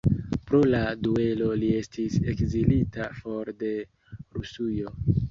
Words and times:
Pro 0.51 0.59
la 0.75 0.77
duelo 1.07 1.49
li 1.63 1.67
estis 1.81 2.15
ekzilita 2.33 3.09
for 3.19 3.51
de 3.59 3.69
Rusujo. 4.39 4.95